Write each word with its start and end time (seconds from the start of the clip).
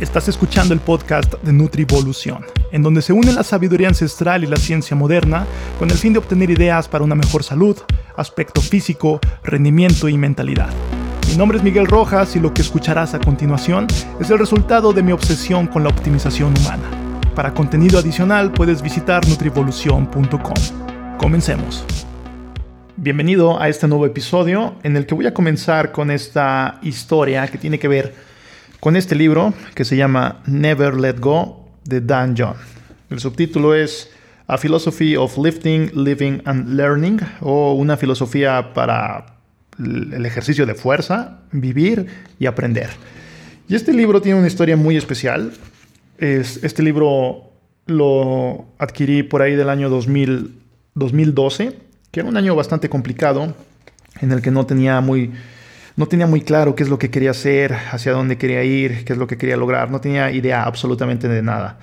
Estás 0.00 0.28
escuchando 0.28 0.72
el 0.72 0.80
podcast 0.80 1.34
de 1.42 1.52
Nutrivolución, 1.52 2.46
en 2.72 2.82
donde 2.82 3.02
se 3.02 3.12
une 3.12 3.34
la 3.34 3.42
sabiduría 3.42 3.88
ancestral 3.88 4.42
y 4.42 4.46
la 4.46 4.56
ciencia 4.56 4.96
moderna 4.96 5.44
con 5.78 5.90
el 5.90 5.98
fin 5.98 6.14
de 6.14 6.18
obtener 6.18 6.48
ideas 6.48 6.88
para 6.88 7.04
una 7.04 7.14
mejor 7.14 7.42
salud, 7.42 7.76
aspecto 8.16 8.62
físico, 8.62 9.20
rendimiento 9.44 10.08
y 10.08 10.16
mentalidad. 10.16 10.70
Mi 11.28 11.36
nombre 11.36 11.58
es 11.58 11.64
Miguel 11.64 11.86
Rojas 11.86 12.34
y 12.34 12.40
lo 12.40 12.54
que 12.54 12.62
escucharás 12.62 13.12
a 13.12 13.20
continuación 13.20 13.88
es 14.18 14.30
el 14.30 14.38
resultado 14.38 14.94
de 14.94 15.02
mi 15.02 15.12
obsesión 15.12 15.66
con 15.66 15.82
la 15.82 15.90
optimización 15.90 16.54
humana. 16.58 16.88
Para 17.34 17.52
contenido 17.52 17.98
adicional 17.98 18.52
puedes 18.52 18.80
visitar 18.80 19.28
nutrivolución.com. 19.28 21.18
Comencemos. 21.18 21.84
Bienvenido 22.96 23.60
a 23.60 23.68
este 23.68 23.86
nuevo 23.86 24.06
episodio 24.06 24.76
en 24.82 24.96
el 24.96 25.04
que 25.04 25.14
voy 25.14 25.26
a 25.26 25.34
comenzar 25.34 25.92
con 25.92 26.10
esta 26.10 26.78
historia 26.80 27.46
que 27.48 27.58
tiene 27.58 27.78
que 27.78 27.88
ver 27.88 28.29
con 28.80 28.96
este 28.96 29.14
libro 29.14 29.52
que 29.74 29.84
se 29.84 29.96
llama 29.96 30.42
Never 30.46 30.94
Let 30.94 31.20
Go 31.20 31.68
de 31.84 32.00
Dan 32.00 32.34
John. 32.36 32.54
El 33.10 33.20
subtítulo 33.20 33.74
es 33.74 34.10
A 34.46 34.56
Philosophy 34.56 35.16
of 35.16 35.36
Lifting, 35.36 35.92
Living 35.94 36.40
and 36.46 36.70
Learning 36.70 37.20
o 37.40 37.74
una 37.74 37.98
filosofía 37.98 38.72
para 38.72 39.36
el 39.78 40.24
ejercicio 40.24 40.66
de 40.66 40.74
fuerza, 40.74 41.40
vivir 41.52 42.06
y 42.38 42.46
aprender. 42.46 42.88
Y 43.68 43.74
este 43.74 43.92
libro 43.92 44.20
tiene 44.20 44.38
una 44.38 44.48
historia 44.48 44.76
muy 44.76 44.96
especial. 44.96 45.52
este 46.18 46.82
libro 46.82 47.50
lo 47.86 48.66
adquirí 48.78 49.22
por 49.22 49.42
ahí 49.42 49.56
del 49.56 49.68
año 49.68 49.88
2000, 49.90 50.54
2012, 50.94 51.78
que 52.10 52.20
era 52.20 52.28
un 52.28 52.36
año 52.36 52.54
bastante 52.54 52.88
complicado, 52.88 53.54
en 54.20 54.32
el 54.32 54.42
que 54.42 54.50
no 54.50 54.66
tenía 54.66 55.00
muy 55.00 55.32
no 56.00 56.06
tenía 56.06 56.26
muy 56.26 56.40
claro 56.40 56.74
qué 56.74 56.82
es 56.82 56.88
lo 56.88 56.98
que 56.98 57.10
quería 57.10 57.32
hacer, 57.32 57.74
hacia 57.74 58.12
dónde 58.12 58.38
quería 58.38 58.64
ir, 58.64 59.04
qué 59.04 59.12
es 59.12 59.18
lo 59.18 59.26
que 59.26 59.36
quería 59.36 59.58
lograr. 59.58 59.90
No 59.90 60.00
tenía 60.00 60.30
idea 60.30 60.62
absolutamente 60.62 61.28
de 61.28 61.42
nada. 61.42 61.78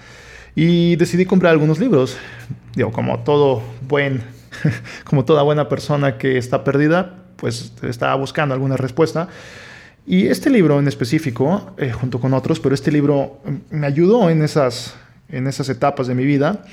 Y 0.56 0.96
decidí 0.96 1.26
comprar 1.26 1.52
algunos 1.52 1.78
libros. 1.78 2.18
Digo, 2.76 2.92
como 2.92 3.20
todo 3.20 3.62
buen, 3.88 4.24
como 5.04 5.24
toda 5.24 5.44
buena 5.44 5.70
persona 5.70 6.18
que 6.18 6.40
está 6.40 6.64
perdida, 6.64 7.26
pues 7.36 7.74
estaba 7.84 8.16
buscando 8.16 8.56
alguna 8.56 8.76
respuesta. 8.76 9.28
Y 10.08 10.26
este 10.30 10.50
libro 10.50 10.80
en 10.80 10.88
específico, 10.88 11.76
eh, 11.78 11.92
junto 11.92 12.20
con 12.20 12.34
otros, 12.34 12.60
pero 12.60 12.74
este 12.74 12.92
libro 12.92 13.40
me 13.70 13.86
ayudó 13.86 14.32
en 14.32 14.42
esas, 14.42 14.96
en 15.30 15.46
esas 15.46 15.70
etapas 15.70 16.08
de 16.08 16.16
mi 16.16 16.26
vida. 16.26 16.66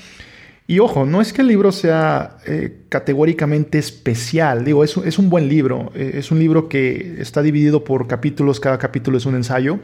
Y 0.67 0.79
ojo, 0.79 1.05
no 1.05 1.21
es 1.21 1.31
que 1.31 1.41
el 1.41 1.47
libro 1.47 1.71
sea 1.71 2.37
eh, 2.47 2.85
categóricamente 2.89 3.77
especial, 3.77 4.65
digo, 4.65 4.83
es, 4.83 4.97
un 4.97 5.29
buen 5.29 5.47
libro, 5.47 5.91
eh, 5.93 6.13
es 6.15 6.31
un 6.31 6.39
libro 6.39 6.69
que 6.69 7.17
está 7.19 7.43
dividido 7.43 7.83
por 7.83 8.07
capítulos, 8.07 8.59
cada 8.59 8.79
capítulo 8.79 9.19
es 9.19 9.27
un 9.27 9.35
ensayo, 9.35 9.79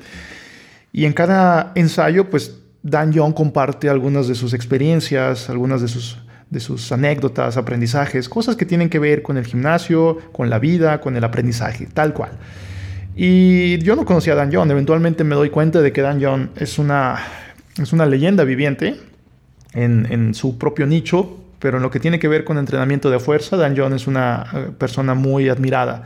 y 0.92 1.06
en 1.06 1.14
cada 1.14 1.72
ensayo, 1.76 2.32
pues 2.32 2.58
Dan 2.82 3.14
John 3.14 3.32
comparte 3.32 3.90
algunas 3.90 4.28
de 4.28 4.34
sus 4.34 4.56
experiencias, 4.56 5.52
algunas 5.52 5.82
de 5.82 5.88
sus, 5.88 6.18
de 6.50 6.60
sus 6.60 6.92
anécdotas, 6.92 7.58
aprendizajes, 7.58 8.28
cosas 8.28 8.56
que 8.56 8.66
tienen 8.66 8.90
que 8.90 8.98
ver 8.98 9.22
con 9.22 9.38
el 9.38 9.46
gimnasio, 9.46 10.18
con 10.32 10.50
la 10.50 10.58
vida, 10.58 11.00
con 11.00 11.16
el 11.16 11.24
aprendizaje, 11.24 11.88
tal 11.94 12.14
cual. 12.14 12.32
Y 13.16 13.78
yo 13.80 13.96
no 13.96 14.04
conocía 14.04 14.34
a 14.34 14.36
Dan 14.36 14.50
John, 14.52 14.72
eventualmente 14.72 15.24
me 15.24 15.36
doy 15.36 15.52
cuenta 15.52 15.80
de 15.80 15.94
que 15.94 16.02
Dan 16.02 16.20
John 16.20 16.50
es 16.56 16.80
una, 16.80 17.20
es 17.78 17.94
una 17.94 18.08
leyenda 18.08 18.44
viviente, 18.46 18.96
en, 19.74 20.34
su 20.34 20.58
propio 20.58 20.86
nicho, 20.86 21.38
pero 21.60 21.78
en 21.78 21.84
lo 21.84 21.92
que 21.92 22.00
tiene 22.00 22.20
que 22.20 22.28
ver 22.28 22.44
con 22.44 22.58
entrenamiento 22.58 23.10
de 23.10 23.20
fuerza, 23.20 23.58
Dan 23.58 23.76
John 23.78 23.94
es 23.94 24.08
una 24.08 24.48
eh, 24.54 24.72
persona 24.78 25.14
muy 25.14 25.50
admirada. 25.50 26.04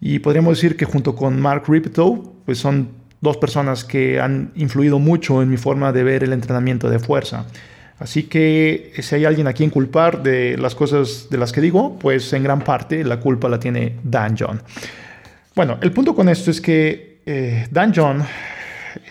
Y 0.00 0.20
podríamos 0.20 0.56
decir 0.56 0.76
que 0.76 0.84
junto 0.84 1.14
con 1.14 1.40
Mark 1.40 1.64
Ripto, 1.68 2.32
pues 2.46 2.58
son 2.58 2.88
dos 3.20 3.36
personas 3.36 3.84
que 3.84 4.20
han 4.20 4.52
influido 4.54 4.98
mucho 4.98 5.42
en 5.42 5.50
mi 5.50 5.56
forma 5.56 5.92
de 5.92 6.04
ver 6.04 6.24
el 6.24 6.32
entrenamiento 6.32 6.88
de 6.88 6.98
fuerza. 6.98 7.46
Así 7.98 8.22
que 8.22 8.92
si 8.98 9.14
hay 9.14 9.26
alguien 9.26 9.46
a 9.46 9.52
quien 9.52 9.68
culpar 9.68 10.22
de 10.22 10.56
las 10.56 10.74
cosas 10.74 11.28
de 11.30 11.36
las 11.36 11.52
que 11.52 11.60
digo, 11.60 11.98
pues 11.98 12.32
en 12.32 12.42
gran 12.42 12.62
parte 12.62 13.04
la 13.04 13.20
culpa 13.20 13.48
la 13.50 13.60
tiene 13.60 13.96
Dan 14.02 14.36
John. 14.38 14.62
Bueno, 15.54 15.78
el 15.82 15.92
punto 15.92 16.14
con 16.14 16.30
esto 16.30 16.50
es 16.50 16.62
que 16.62 17.20
eh, 17.26 17.66
Dan 17.70 17.92
John 17.94 18.24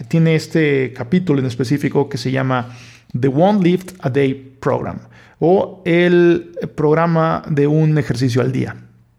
tiene 0.08 0.34
este 0.34 0.92
capítulo 0.92 1.40
en 1.40 1.46
específico 1.46 2.10
que 2.10 2.18
se 2.18 2.32
llama 2.32 2.76
The 3.18 3.28
One 3.28 3.64
Lift 3.64 3.94
a 4.00 4.10
Day 4.10 4.58
Program 4.60 5.00
o 5.40 5.82
el 5.86 6.52
programa 6.76 7.44
de 7.50 7.68
un 7.68 7.98
ejercicio 7.98 8.42
al 8.42 8.52
día, 8.52 8.76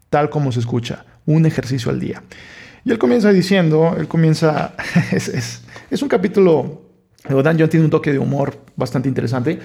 tal 0.09 0.29
como 0.29 0.51
se 0.51 0.59
escucha, 0.59 1.05
un 1.25 1.45
ejercicio 1.45 1.91
al 1.91 1.99
día. 1.99 2.23
Y 2.85 2.91
él 2.91 2.97
comienza 2.97 3.31
diciendo, 3.31 3.95
él 3.97 4.07
comienza, 4.07 4.73
es, 5.11 5.63
es, 5.89 6.01
un 6.01 6.09
capítulo, 6.09 6.83
Dan 7.27 7.59
John 7.59 7.69
tiene 7.69 7.85
un 7.85 7.91
toque 7.91 8.11
de 8.11 8.19
humor 8.19 8.59
bastante 8.75 9.09
interesante, 9.09 9.59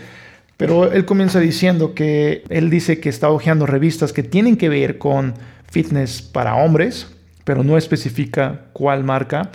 pero 0.56 0.91
él 0.91 1.04
comienza 1.04 1.38
diciendo 1.38 1.94
que 1.94 2.43
él 2.48 2.70
dice 2.70 2.98
que 3.00 3.10
está 3.10 3.31
hojeando 3.31 3.66
revistas 3.66 4.12
que 4.12 4.22
tienen 4.22 4.56
que 4.56 4.70
ver 4.70 4.97
con 4.98 5.34
fitness 5.70 6.22
para 6.22 6.56
hombres, 6.56 7.08
pero 7.44 7.62
no 7.62 7.76
especifica 7.76 8.62
cuál 8.72 9.04
marca. 9.04 9.50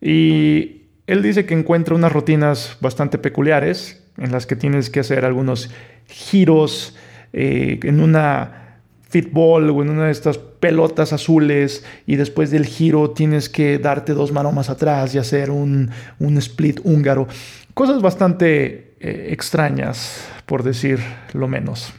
Y 0.00 0.77
él 1.08 1.22
dice 1.22 1.46
que 1.46 1.54
encuentra 1.54 1.94
unas 1.94 2.12
rutinas 2.12 2.76
bastante 2.80 3.16
peculiares 3.16 4.02
en 4.18 4.30
las 4.30 4.46
que 4.46 4.56
tienes 4.56 4.90
que 4.90 5.00
hacer 5.00 5.24
algunos 5.24 5.70
giros 6.06 6.94
eh, 7.32 7.80
en 7.82 8.00
una 8.00 8.80
fitball 9.08 9.70
o 9.70 9.82
en 9.82 9.88
una 9.88 10.04
de 10.04 10.10
estas 10.10 10.36
pelotas 10.36 11.14
azules 11.14 11.82
y 12.04 12.16
después 12.16 12.50
del 12.50 12.66
giro 12.66 13.12
tienes 13.12 13.48
que 13.48 13.78
darte 13.78 14.12
dos 14.12 14.32
maromas 14.32 14.68
atrás 14.68 15.14
y 15.14 15.18
hacer 15.18 15.50
un, 15.50 15.90
split 16.20 16.80
húngaro. 16.84 17.26
Cosas 17.72 18.02
bastante 18.02 18.94
eh, 19.00 19.28
extrañas, 19.30 20.28
por 20.44 20.62
decir 20.62 21.00
lo 21.32 21.48
menos. 21.48 21.90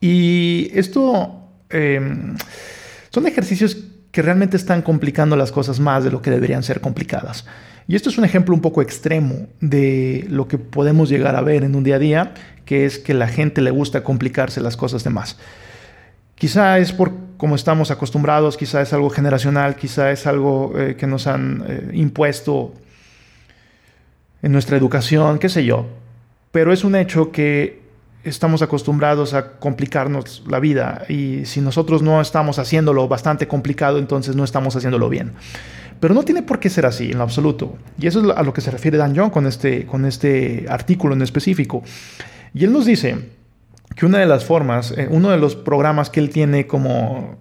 Y 0.00 0.70
esto 0.72 1.48
em, 1.68 2.36
son 3.10 3.26
ejercicios 3.26 3.89
que 4.12 4.22
realmente 4.22 4.56
están 4.56 4.82
complicando 4.82 5.36
las 5.36 5.52
cosas 5.52 5.80
más 5.80 6.04
de 6.04 6.10
lo 6.10 6.22
que 6.22 6.30
deberían 6.30 6.62
ser 6.62 6.80
complicadas. 6.80 7.46
Y 7.86 7.96
esto 7.96 8.08
es 8.08 8.18
un 8.18 8.24
ejemplo 8.24 8.54
un 8.54 8.60
poco 8.60 8.82
extremo 8.82 9.48
de 9.60 10.26
lo 10.28 10.48
que 10.48 10.58
podemos 10.58 11.08
llegar 11.08 11.36
a 11.36 11.40
ver 11.40 11.64
en 11.64 11.74
un 11.74 11.84
día 11.84 11.96
a 11.96 11.98
día, 11.98 12.34
que 12.64 12.84
es 12.84 12.98
que 12.98 13.14
la 13.14 13.28
gente 13.28 13.62
le 13.62 13.70
gusta 13.70 14.04
complicarse 14.04 14.60
las 14.60 14.76
cosas 14.76 15.02
de 15.04 15.10
más. 15.10 15.38
Quizá 16.36 16.78
es 16.78 16.92
por 16.92 17.12
como 17.36 17.54
estamos 17.54 17.90
acostumbrados, 17.90 18.58
quizá 18.58 18.82
es 18.82 18.92
algo 18.92 19.08
generacional, 19.08 19.74
quizá 19.74 20.10
es 20.10 20.26
algo 20.26 20.78
eh, 20.78 20.94
que 20.94 21.06
nos 21.06 21.26
han 21.26 21.64
eh, 21.66 21.90
impuesto 21.94 22.74
en 24.42 24.52
nuestra 24.52 24.76
educación, 24.76 25.38
qué 25.38 25.48
sé 25.48 25.64
yo. 25.64 25.86
Pero 26.52 26.72
es 26.72 26.84
un 26.84 26.96
hecho 26.96 27.32
que 27.32 27.79
estamos 28.24 28.62
acostumbrados 28.62 29.34
a 29.34 29.52
complicarnos 29.52 30.42
la 30.48 30.60
vida 30.60 31.04
y 31.08 31.46
si 31.46 31.60
nosotros 31.60 32.02
no 32.02 32.20
estamos 32.20 32.58
haciéndolo 32.58 33.08
bastante 33.08 33.48
complicado, 33.48 33.98
entonces 33.98 34.36
no 34.36 34.44
estamos 34.44 34.76
haciéndolo 34.76 35.08
bien. 35.08 35.32
Pero 36.00 36.14
no 36.14 36.22
tiene 36.22 36.42
por 36.42 36.60
qué 36.60 36.70
ser 36.70 36.86
así 36.86 37.10
en 37.12 37.20
absoluto. 37.20 37.76
Y 37.98 38.06
eso 38.06 38.20
es 38.20 38.36
a 38.36 38.42
lo 38.42 38.52
que 38.52 38.62
se 38.62 38.70
refiere 38.70 38.96
Dan 38.96 39.14
John 39.14 39.30
con 39.30 39.46
este, 39.46 39.84
con 39.84 40.06
este 40.06 40.66
artículo 40.68 41.14
en 41.14 41.22
específico. 41.22 41.82
Y 42.54 42.64
él 42.64 42.72
nos 42.72 42.86
dice 42.86 43.18
que 43.94 44.06
una 44.06 44.18
de 44.18 44.26
las 44.26 44.44
formas, 44.44 44.92
eh, 44.96 45.08
uno 45.10 45.30
de 45.30 45.36
los 45.36 45.56
programas 45.56 46.08
que 46.08 46.20
él 46.20 46.30
tiene 46.30 46.66
como 46.66 47.38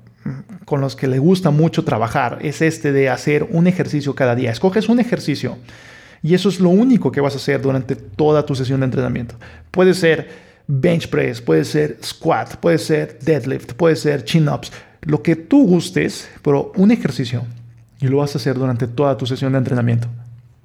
con 0.66 0.82
los 0.82 0.96
que 0.96 1.08
le 1.08 1.20
gusta 1.20 1.50
mucho 1.52 1.84
trabajar 1.84 2.40
es 2.42 2.62
este 2.62 2.92
de 2.92 3.10
hacer 3.10 3.48
un 3.50 3.68
ejercicio 3.68 4.14
cada 4.14 4.36
día. 4.36 4.52
Escoges 4.52 4.90
un 4.90 5.00
ejercicio 5.00 5.58
y 6.22 6.34
eso 6.34 6.50
es 6.50 6.60
lo 6.60 6.70
único 6.70 7.12
que 7.12 7.22
vas 7.22 7.34
a 7.34 7.38
hacer 7.38 7.62
durante 7.62 7.96
toda 7.96 8.46
tu 8.46 8.56
sesión 8.56 8.82
de 8.82 8.86
entrenamiento. 8.86 9.36
Puede 9.72 9.94
ser 9.94 10.49
bench 10.72 11.10
press, 11.10 11.42
puede 11.42 11.66
ser 11.66 11.98
squat, 12.04 12.58
puede 12.58 12.78
ser 12.78 13.18
deadlift, 13.20 13.74
puede 13.74 13.96
ser 13.96 14.24
chin-ups, 14.24 14.72
lo 15.02 15.24
que 15.24 15.36
tú 15.36 15.66
gustes, 15.66 16.30
pero 16.44 16.72
un 16.76 16.92
ejercicio 16.92 17.44
y 18.00 18.08
lo 18.08 18.18
vas 18.18 18.36
a 18.36 18.38
hacer 18.38 18.56
durante 18.56 18.88
toda 18.88 19.18
tu 19.18 19.26
sesión 19.26 19.52
de 19.52 19.58
entrenamiento. 19.58 20.08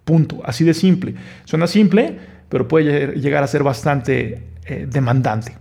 Punto. 0.05 0.43
Así 0.45 0.63
de 0.63 0.75
simple. 0.75 1.15
Suena 1.45 1.67
simple, 1.67 2.19
pero 2.51 2.69
puede 2.69 3.19
llegar 3.19 3.43
a 3.43 3.47
ser 3.47 3.63
bastante 3.63 4.43
eh, 4.67 4.87
demandante. 4.89 5.57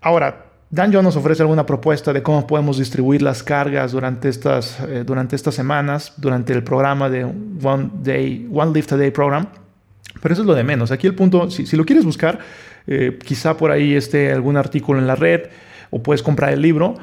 Ahora, 0.00 0.46
Dan 0.70 0.92
John 0.92 1.04
nos 1.04 1.16
ofrece 1.16 1.42
alguna 1.42 1.66
propuesta 1.66 2.12
de 2.12 2.22
cómo 2.22 2.46
podemos 2.46 2.78
distribuir 2.78 3.22
las 3.22 3.42
cargas 3.42 3.92
durante 3.92 4.28
estas, 4.28 4.80
eh, 4.80 5.04
durante 5.04 5.36
estas 5.36 5.54
semanas, 5.54 6.14
durante 6.16 6.54
el 6.54 6.64
programa 6.64 7.10
de 7.10 7.24
One, 7.24 7.90
Day, 8.02 8.48
One 8.52 8.72
Lift 8.72 8.92
a 8.92 8.96
Day 8.96 9.10
Program. 9.10 9.48
Pero 10.22 10.32
eso 10.32 10.42
es 10.42 10.46
lo 10.46 10.54
de 10.54 10.64
menos. 10.64 10.90
Aquí 10.90 11.06
el 11.06 11.14
punto, 11.14 11.50
si, 11.50 11.66
si 11.66 11.76
lo 11.76 11.84
quieres 11.84 12.04
buscar, 12.04 12.38
eh, 12.92 13.16
quizá 13.24 13.56
por 13.56 13.70
ahí 13.70 13.94
esté 13.94 14.32
algún 14.32 14.56
artículo 14.56 14.98
en 14.98 15.06
la 15.06 15.14
red 15.14 15.42
o 15.90 16.02
puedes 16.02 16.24
comprar 16.24 16.52
el 16.52 16.60
libro. 16.60 16.96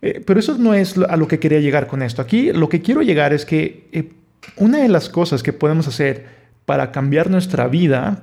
Eh, 0.00 0.22
pero 0.24 0.38
eso 0.38 0.56
no 0.56 0.72
es 0.72 0.96
a 0.96 1.16
lo 1.16 1.26
que 1.26 1.40
quería 1.40 1.58
llegar 1.58 1.88
con 1.88 2.00
esto. 2.00 2.22
Aquí 2.22 2.52
lo 2.52 2.68
que 2.68 2.80
quiero 2.80 3.02
llegar 3.02 3.32
es 3.32 3.44
que 3.44 3.88
eh, 3.90 4.12
una 4.56 4.78
de 4.78 4.88
las 4.88 5.08
cosas 5.08 5.42
que 5.42 5.52
podemos 5.52 5.88
hacer 5.88 6.26
para 6.64 6.92
cambiar 6.92 7.28
nuestra 7.28 7.66
vida 7.66 8.22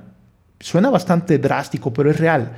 suena 0.60 0.88
bastante 0.88 1.38
drástico, 1.38 1.92
pero 1.92 2.10
es 2.10 2.18
real. 2.18 2.52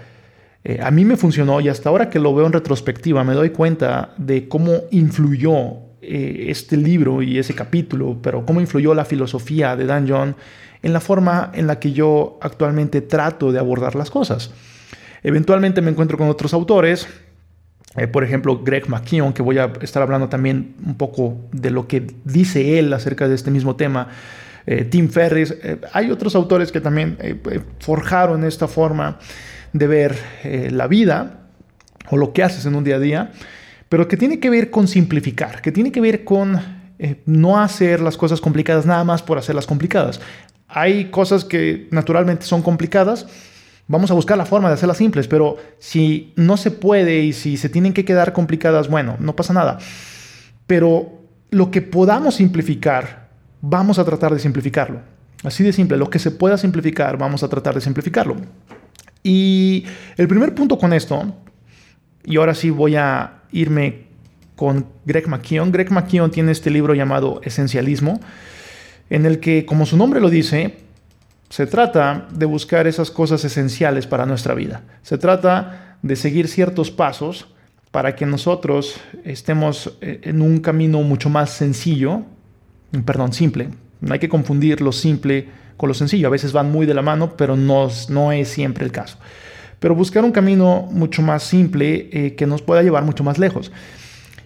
A 0.81 0.93
mí 0.93 1.05
me 1.05 1.17
funcionó 1.17 1.61
y 1.61 1.69
hasta 1.69 1.89
ahora 1.89 2.09
que 2.09 2.21
lo 2.21 2.33
veo 2.33 2.47
en 2.47 2.53
retrospectiva 2.53 3.25
me 3.25 3.35
doy 3.35 3.51
cuenta 3.51 4.15
de 4.17 4.47
cómo 4.47 4.83
influyó 4.93 5.57
este 6.01 6.77
libro 6.77 7.21
y 7.21 7.37
ese 7.39 7.53
capítulo, 7.53 8.19
pero 8.23 8.47
cómo 8.47 8.61
influyó 8.61 8.95
la 8.95 9.05
filosofía 9.05 9.75
de 9.75 9.87
Dan 9.87 10.09
John 10.09 10.37
en 10.83 10.93
la 10.93 11.01
forma 11.01 11.51
en 11.55 11.67
la 11.67 11.79
que 11.79 11.93
yo 11.93 12.39
actualmente 12.41 13.01
trato 13.01 13.53
de 13.53 13.59
abordar 13.59 13.95
las 13.95 14.11
cosas. 14.11 14.51
Eventualmente 15.23 15.81
me 15.81 15.91
encuentro 15.91 16.19
con 16.19 16.29
otros 16.29 16.53
autores, 16.53 17.07
eh, 17.97 18.07
por 18.07 18.25
ejemplo, 18.25 18.63
Greg 18.63 18.89
McKeown, 18.89 19.33
que 19.33 19.43
voy 19.43 19.59
a 19.59 19.73
estar 19.83 20.03
hablando 20.03 20.29
también 20.29 20.75
un 20.85 20.95
poco 20.97 21.37
de 21.53 21.71
lo 21.71 21.87
que 21.87 22.07
dice 22.25 22.79
él 22.79 22.93
acerca 22.93 23.29
de 23.29 23.35
este 23.35 23.51
mismo 23.51 23.77
tema. 23.77 24.09
Eh, 24.67 24.85
Tim 24.85 25.11
Ferris, 25.11 25.55
eh, 25.63 25.81
hay 25.93 26.11
otros 26.11 26.35
autores 26.35 26.73
que 26.73 26.81
también 26.81 27.19
forjaron 27.81 28.45
esta 28.45 28.67
forma 28.67 29.19
de 29.73 29.87
ver 29.87 30.17
la 30.71 30.87
vida 30.87 31.41
o 32.11 32.17
lo 32.17 32.33
que 32.33 32.43
haces 32.43 32.67
en 32.67 32.75
un 32.75 32.85
día 32.85 32.97
a 32.97 32.99
día, 32.99 33.33
pero 33.89 34.09
que 34.09 34.17
tiene 34.17 34.39
que 34.41 34.51
ver 34.51 34.71
con 34.71 34.89
simplificar, 34.89 35.61
que 35.61 35.73
tiene 35.73 35.93
que 35.93 36.01
ver 36.01 36.25
con 36.25 36.83
no 37.27 37.59
hacer 37.59 38.01
las 38.01 38.17
cosas 38.17 38.41
complicadas 38.41 38.87
nada 38.87 39.03
más 39.03 39.23
por 39.23 39.37
hacerlas 39.37 39.67
complicadas. 39.67 40.21
Hay 40.73 41.11
cosas 41.11 41.45
que 41.45 41.89
naturalmente 41.91 42.47
son 42.47 42.63
complicadas, 42.63 43.27
Vamos 43.89 44.11
a 44.11 44.15
buscar 44.15 44.39
la 44.39 44.47
forma 44.47 44.69
de 44.69 44.75
hacerlas 44.75 44.97
simples, 44.97 45.29
pero 45.29 45.57
si 45.79 46.33
no 46.37 46.57
se 46.57 46.71
puede 46.71 47.21
y 47.25 47.33
si 47.33 47.57
se 47.57 47.69
tienen 47.69 47.93
que 47.93 48.05
quedar 48.05 48.33
complicadas, 48.33 48.89
bueno, 48.89 49.17
no 49.19 49.35
pasa 49.35 49.53
nada. 49.53 49.79
Pero 50.67 51.21
lo 51.51 51.71
que 51.71 51.83
podamos 51.83 52.37
simplificar, 52.37 53.29
vamos 53.61 53.99
a 53.99 54.05
tratar 54.05 54.33
de 54.33 54.39
simplificarlo. 54.39 55.01
Así 55.43 55.65
de 55.65 55.73
simple, 55.73 55.99
lo 55.99 56.09
que 56.09 56.21
se 56.21 56.31
pueda 56.31 56.57
simplificar, 56.57 57.19
vamos 57.19 57.43
a 57.43 57.49
tratar 57.49 57.75
de 57.75 57.81
simplificarlo. 57.81 58.37
Y 59.23 59.85
el 60.17 60.29
primer 60.29 60.55
punto 60.55 60.79
con 60.79 60.93
esto, 60.93 61.35
y 62.25 62.37
ahora 62.37 62.55
sí 62.55 62.71
voy 62.71 62.97
a 62.97 63.43
irme 63.51 64.07
con 64.55 64.87
Greg 65.05 65.29
McKeown. 65.29 65.73
Greg 65.73 65.91
McKeown 65.91 66.31
tiene 66.31 66.53
este 66.53 66.71
libro 66.71 66.95
llamado 66.95 67.41
Esencialismo, 67.43 68.21
en 69.13 69.27
el 69.27 69.41
que, 69.41 69.67
como 69.67 69.85
su 69.85 69.99
nombre 69.99 70.23
lo 70.23 70.31
dice, 70.31 70.75
se 71.51 71.67
trata 71.67 72.29
de 72.33 72.47
buscar 72.47 72.87
esas 72.87 73.11
cosas 73.11 73.45
esenciales 73.45 74.07
para 74.07 74.25
nuestra 74.25 74.55
vida. 74.55 74.85
Se 75.03 75.19
trata 75.19 75.99
de 76.01 76.17
seguir 76.17 76.49
ciertos 76.49 76.91
pasos 76.91 77.47
para 77.91 78.17
que 78.17 78.25
nosotros 78.25 78.99
estemos 79.23 79.99
eh, 80.01 80.21
en 80.23 80.41
un 80.41 80.61
camino 80.61 81.03
mucho 81.03 81.29
más 81.29 81.51
sencillo, 81.51 82.23
perdón, 83.05 83.35
simple. 83.35 83.69
No 84.01 84.15
hay 84.15 84.19
que 84.19 84.31
confundir 84.31 84.81
lo 84.81 84.93
simple 84.93 85.47
con 85.77 85.89
lo 85.89 85.95
sencillo. 85.95 86.29
A 86.29 86.31
veces 86.31 86.55
van 86.55 86.73
muy 86.73 86.87
de 86.87 86.95
la 86.95 87.03
mano, 87.03 87.37
pero 87.37 87.55
no, 87.55 88.33
es 88.33 88.49
siempre 88.49 88.87
el 88.87 88.93
caso. 88.93 89.19
Pero 89.79 89.95
buscar 89.95 90.25
un 90.25 90.33
camino 90.33 90.89
mucho 90.91 91.21
más 91.21 91.43
simple 91.43 92.09
eh, 92.13 92.35
que 92.35 92.47
nos 92.47 92.63
pueda 92.63 92.83
llevar 92.83 93.05
mucho 93.05 93.25
más 93.25 93.39
lejos. 93.39 93.73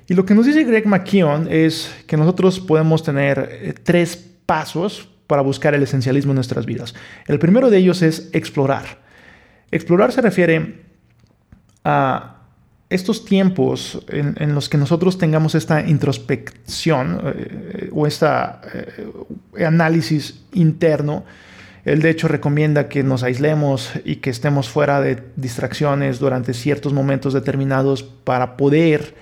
Y 0.09 0.15
lo 0.15 0.27
que 0.27 0.35
nos 0.35 0.45
dice 0.45 0.65
Greg 0.65 0.89
McKeown 0.89 1.47
es 1.49 1.95
que 2.09 2.17
nosotros 2.17 2.59
podemos 2.59 3.05
tener 3.05 3.49
eh, 3.63 3.75
tres 3.81 4.33
pasos 4.47 5.09
para 5.27 5.43
buscar 5.43 5.75
el 5.75 5.83
esencialismo 5.83 6.33
en 6.33 6.37
nuestras 6.37 6.67
vidas. 6.67 6.95
El 7.27 7.39
primero 7.39 7.69
de 7.71 7.79
ellos 7.79 8.03
es 8.03 8.31
explorar. 8.33 8.99
Explorar 9.71 10.13
se 10.13 10.23
refiere 10.23 10.85
a 11.85 12.37
estos 12.89 13.25
tiempos 13.25 14.05
en, 14.09 14.55
los 14.55 14.69
que 14.69 14.79
nosotros 14.79 15.19
tengamos 15.19 15.57
esta 15.57 15.81
introspección 15.81 17.21
eh, 17.25 17.91
o 17.93 18.07
este 18.07 18.27
análisis 19.65 20.45
interno. 20.53 21.25
Él 21.85 22.01
de 22.01 22.11
hecho 22.11 22.29
recomienda 22.29 22.89
que 22.89 23.03
nos 23.03 23.25
aislemos 23.25 23.91
y 24.05 24.17
que 24.17 24.31
estemos 24.31 24.69
fuera 24.69 25.01
de 25.01 25.23
distracciones 25.35 26.21
durante 26.21 26.55
ciertos 26.55 26.93
momentos 26.93 27.33
determinados 27.33 28.05
para 28.05 28.57
poder 28.57 29.15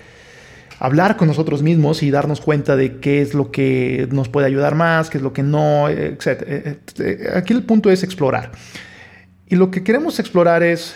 hablar 0.79 1.17
con 1.17 1.27
nosotros 1.27 1.63
mismos 1.63 2.03
y 2.03 2.11
darnos 2.11 2.41
cuenta 2.41 2.75
de 2.75 2.99
qué 2.99 3.21
es 3.21 3.33
lo 3.33 3.51
que 3.51 4.07
nos 4.11 4.29
puede 4.29 4.47
ayudar 4.47 4.75
más, 4.75 5.09
qué 5.09 5.17
es 5.17 5.23
lo 5.23 5.33
que 5.33 5.43
no, 5.43 5.89
etc. 5.89 6.79
Aquí 7.35 7.53
el 7.53 7.63
punto 7.63 7.89
es 7.89 8.03
explorar. 8.03 8.51
Y 9.47 9.55
lo 9.55 9.71
que 9.71 9.83
queremos 9.83 10.19
explorar 10.19 10.63
es 10.63 10.95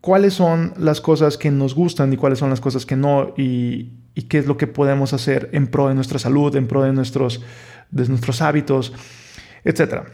cuáles 0.00 0.34
son 0.34 0.72
las 0.78 1.00
cosas 1.00 1.36
que 1.36 1.50
nos 1.50 1.74
gustan 1.74 2.12
y 2.12 2.16
cuáles 2.16 2.38
son 2.38 2.50
las 2.50 2.60
cosas 2.60 2.86
que 2.86 2.96
no 2.96 3.34
y, 3.36 3.92
qué 4.28 4.38
es 4.38 4.46
lo 4.46 4.58
que 4.58 4.66
podemos 4.66 5.14
hacer 5.14 5.48
en 5.52 5.66
pro 5.66 5.88
de 5.88 5.94
nuestra 5.94 6.18
salud, 6.18 6.54
en 6.54 6.68
pro 6.68 6.82
de 6.82 6.92
nuestros, 6.92 7.42
de 7.90 8.06
nuestros 8.06 8.42
hábitos, 8.42 8.92
etc. 9.64 10.04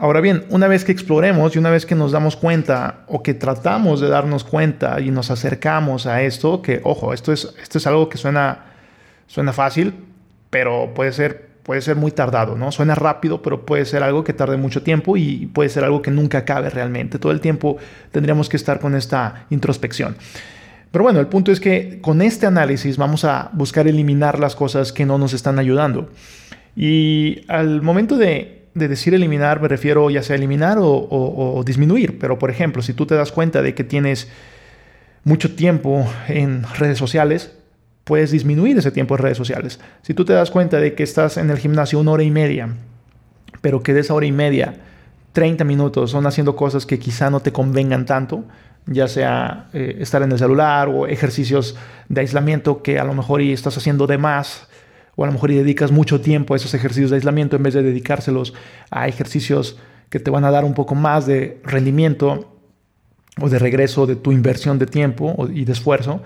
Ahora 0.00 0.20
bien, 0.20 0.44
una 0.50 0.66
vez 0.66 0.84
que 0.84 0.90
exploremos 0.90 1.54
y 1.54 1.58
una 1.60 1.70
vez 1.70 1.86
que 1.86 1.94
nos 1.94 2.10
damos 2.10 2.34
cuenta 2.36 3.04
o 3.06 3.22
que 3.22 3.34
tratamos 3.34 4.00
de 4.00 4.08
darnos 4.08 4.42
cuenta 4.42 5.00
y 5.00 5.12
nos 5.12 5.30
acercamos 5.30 6.06
a 6.06 6.22
esto, 6.22 6.60
que 6.60 6.80
ojo, 6.82 7.12
esto 7.12 7.32
es, 7.32 7.54
esto 7.62 7.78
es 7.78 7.86
algo 7.86 8.08
que 8.08 8.18
suena, 8.18 8.64
suena 9.28 9.52
fácil, 9.52 9.94
pero 10.50 10.92
puede 10.92 11.12
ser, 11.12 11.50
puede 11.62 11.82
ser 11.82 11.94
muy 11.94 12.10
tardado, 12.10 12.56
¿no? 12.56 12.72
Suena 12.72 12.96
rápido, 12.96 13.42
pero 13.42 13.64
puede 13.64 13.84
ser 13.84 14.02
algo 14.02 14.24
que 14.24 14.32
tarde 14.32 14.56
mucho 14.56 14.82
tiempo 14.82 15.16
y 15.16 15.46
puede 15.46 15.68
ser 15.68 15.84
algo 15.84 16.02
que 16.02 16.10
nunca 16.10 16.38
acabe 16.38 16.68
realmente. 16.68 17.20
Todo 17.20 17.30
el 17.30 17.40
tiempo 17.40 17.76
tendríamos 18.10 18.48
que 18.48 18.56
estar 18.56 18.80
con 18.80 18.96
esta 18.96 19.46
introspección. 19.50 20.16
Pero 20.90 21.04
bueno, 21.04 21.20
el 21.20 21.28
punto 21.28 21.52
es 21.52 21.60
que 21.60 22.00
con 22.00 22.22
este 22.22 22.46
análisis 22.46 22.96
vamos 22.96 23.24
a 23.24 23.50
buscar 23.52 23.86
eliminar 23.86 24.40
las 24.40 24.56
cosas 24.56 24.92
que 24.92 25.06
no 25.06 25.16
nos 25.16 25.32
están 25.32 25.60
ayudando. 25.60 26.10
Y 26.74 27.44
al 27.46 27.82
momento 27.82 28.16
de 28.16 28.55
de 28.76 28.88
decir 28.88 29.14
eliminar 29.14 29.60
me 29.60 29.68
refiero 29.68 30.10
ya 30.10 30.22
sea 30.22 30.36
eliminar 30.36 30.76
o, 30.78 31.62
disminuir, 31.64 32.18
pero 32.18 32.38
por 32.38 32.50
ejemplo, 32.50 32.82
si 32.82 32.92
tú 32.92 33.06
te 33.06 33.14
das 33.14 33.32
cuenta 33.32 33.62
de 33.62 33.74
que 33.74 33.84
tienes 33.84 34.28
mucho 35.24 35.56
tiempo 35.56 36.06
en 36.28 36.62
redes 36.78 36.98
sociales, 36.98 37.56
puedes 38.04 38.30
disminuir 38.30 38.76
ese 38.76 38.90
tiempo 38.90 39.14
en 39.14 39.22
redes 39.22 39.38
sociales. 39.38 39.80
Si 40.02 40.12
tú 40.12 40.26
te 40.26 40.34
das 40.34 40.50
cuenta 40.50 40.78
de 40.78 40.94
que 40.94 41.02
estás 41.02 41.38
en 41.38 41.50
el 41.50 41.56
gimnasio 41.56 41.98
una 41.98 42.12
hora 42.12 42.22
y 42.22 42.30
media, 42.30 42.68
pero 43.62 43.82
que 43.82 43.94
de 43.94 44.00
esa 44.00 44.12
hora 44.12 44.26
y 44.26 44.32
media, 44.32 44.74
30 45.32 45.64
minutos 45.64 46.10
son 46.10 46.26
haciendo 46.26 46.54
cosas 46.54 46.84
que 46.84 46.98
quizá 46.98 47.30
no 47.30 47.40
te 47.40 47.52
convengan 47.52 48.04
tanto, 48.04 48.44
ya 48.84 49.08
sea 49.08 49.68
eh, 49.72 49.96
estar 50.00 50.22
en 50.22 50.32
el 50.32 50.38
celular 50.38 50.88
o 50.88 51.06
ejercicios 51.06 51.76
de 52.10 52.20
aislamiento 52.20 52.82
que 52.82 52.98
a 52.98 53.04
lo 53.04 53.14
mejor 53.14 53.40
estás 53.40 53.76
haciendo 53.78 54.06
de 54.06 54.18
más, 54.18 54.68
o 55.16 55.24
a 55.24 55.26
lo 55.26 55.32
mejor 55.32 55.50
y 55.50 55.56
dedicas 55.56 55.90
mucho 55.90 56.20
tiempo 56.20 56.54
a 56.54 56.56
esos 56.58 56.74
ejercicios 56.74 57.10
de 57.10 57.16
aislamiento 57.16 57.56
en 57.56 57.62
vez 57.62 57.74
de 57.74 57.82
dedicárselos 57.82 58.54
a 58.90 59.08
ejercicios 59.08 59.78
que 60.10 60.20
te 60.20 60.30
van 60.30 60.44
a 60.44 60.50
dar 60.50 60.64
un 60.64 60.74
poco 60.74 60.94
más 60.94 61.26
de 61.26 61.60
rendimiento 61.64 62.56
o 63.40 63.48
de 63.48 63.58
regreso 63.58 64.06
de 64.06 64.16
tu 64.16 64.30
inversión 64.32 64.78
de 64.78 64.86
tiempo 64.86 65.48
y 65.52 65.64
de 65.64 65.72
esfuerzo. 65.72 66.22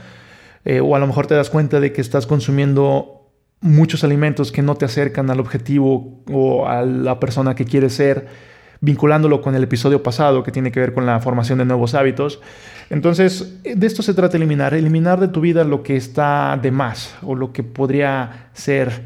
Eh, 0.65 0.81
o 0.81 0.95
a 0.95 0.99
lo 0.99 1.07
mejor 1.07 1.27
te 1.27 1.35
das 1.35 1.51
cuenta 1.51 1.81
de 1.81 1.93
que 1.93 2.01
estás 2.01 2.27
consumiendo 2.27 3.21
muchos 3.61 4.05
alimentos 4.05 4.53
que 4.53 4.63
no 4.63 4.75
te 4.75 4.85
acercan 4.85 5.31
al 5.31 5.41
objetivo 5.41 6.23
o 6.31 6.67
a 6.67 6.83
la 6.83 7.21
persona 7.21 7.55
que 7.55 7.65
quieres 7.65 7.95
ser 7.95 8.50
vinculándolo 8.81 9.43
con 9.43 9.55
el 9.55 9.63
episodio 9.63 10.03
pasado 10.03 10.43
que 10.43 10.53
tiene 10.53 10.73
que 10.73 10.81
ver 10.81 10.95
con 10.95 11.07
la 11.07 11.21
formación 11.21 11.59
de 11.59 11.65
nuevos 11.65 11.95
hábitos. 11.95 12.41
Entonces, 12.89 13.63
de 13.63 13.87
esto 13.87 14.03
se 14.03 14.15
trata 14.15 14.37
eliminar, 14.37 14.75
eliminar 14.75 15.21
de 15.21 15.29
tu 15.29 15.41
vida 15.41 15.65
lo 15.65 15.83
que 15.83 15.97
está 15.97 16.59
de 16.61 16.71
más 16.71 17.15
o 17.23 17.35
lo 17.35 17.53
que 17.53 17.63
podría 17.63 18.49
ser 18.53 19.03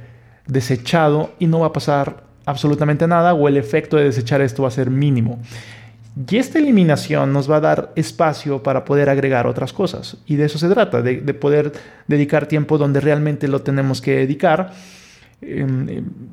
desechado 0.46 1.32
y 1.38 1.46
no 1.46 1.60
va 1.60 1.68
a 1.68 1.72
pasar 1.72 2.24
absolutamente 2.46 3.06
nada 3.06 3.34
o 3.34 3.48
el 3.48 3.56
efecto 3.56 3.96
de 3.96 4.04
desechar 4.04 4.40
esto 4.40 4.62
va 4.62 4.68
a 4.68 4.72
ser 4.72 4.90
mínimo. 4.90 5.40
Y 6.30 6.36
esta 6.36 6.58
eliminación 6.58 7.32
nos 7.32 7.50
va 7.50 7.56
a 7.56 7.60
dar 7.60 7.92
espacio 7.96 8.62
para 8.62 8.84
poder 8.84 9.10
agregar 9.10 9.48
otras 9.48 9.72
cosas. 9.72 10.16
Y 10.26 10.36
de 10.36 10.44
eso 10.44 10.58
se 10.58 10.68
trata, 10.68 11.02
de, 11.02 11.20
de 11.20 11.34
poder 11.34 11.72
dedicar 12.06 12.46
tiempo 12.46 12.78
donde 12.78 13.00
realmente 13.00 13.48
lo 13.48 13.62
tenemos 13.62 14.00
que 14.00 14.18
dedicar 14.18 14.72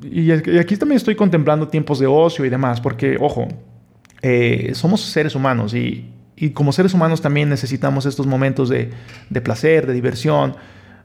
y 0.02 0.30
aquí 0.30 0.76
también 0.76 0.96
estoy 0.96 1.14
contemplando 1.14 1.68
tiempos 1.68 1.98
de 1.98 2.06
ocio 2.06 2.44
y 2.44 2.48
demás, 2.48 2.80
porque, 2.80 3.16
ojo, 3.20 3.48
eh, 4.22 4.70
somos 4.74 5.00
seres 5.00 5.34
humanos 5.34 5.74
y, 5.74 6.08
como 6.54 6.72
seres 6.72 6.94
humanos 6.94 7.20
también 7.20 7.48
necesitamos 7.48 8.06
estos 8.06 8.26
momentos 8.26 8.68
de, 8.68 8.90
placer, 9.42 9.86
de 9.86 9.92
diversión, 9.92 10.56